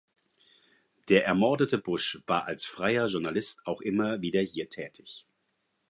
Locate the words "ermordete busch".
1.25-2.23